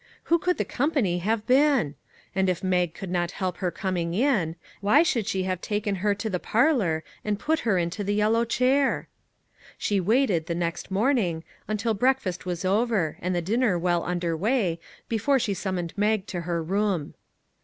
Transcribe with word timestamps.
Who 0.33 0.39
could 0.39 0.57
the 0.57 0.65
company 0.65 1.19
have 1.19 1.45
been? 1.45 1.93
And 2.33 2.49
if 2.49 2.63
Mag 2.63 2.95
could 2.95 3.11
not 3.11 3.29
help 3.33 3.57
her 3.57 3.69
coming 3.69 4.15
in, 4.15 4.55
why 4.79 5.03
should 5.03 5.27
she 5.27 5.43
have 5.43 5.61
taken 5.61 5.97
her 5.97 6.15
to 6.15 6.27
the 6.27 6.39
parlor 6.39 7.03
and 7.23 7.37
put 7.37 7.59
her 7.59 7.77
into 7.77 8.03
the 8.03 8.15
yellow 8.15 8.43
chair? 8.43 9.09
She 9.77 9.99
waited, 9.99 10.47
the 10.47 10.55
next 10.55 10.89
morning, 10.89 11.43
until 11.67 11.93
breakfast 11.93 12.47
was 12.47 12.65
over, 12.65 13.17
and 13.21 13.35
the 13.35 13.43
dinner 13.43 13.77
well 13.77 14.03
under 14.03 14.35
way, 14.35 14.79
before 15.07 15.37
she 15.37 15.53
summoned 15.53 15.93
Mag 15.95 16.25
to 16.25 16.41
her 16.41 16.63
room. 16.63 17.13